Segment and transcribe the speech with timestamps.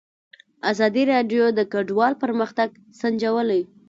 [0.71, 2.69] ازادي راډیو د کډوال پرمختګ
[2.99, 3.61] سنجولی.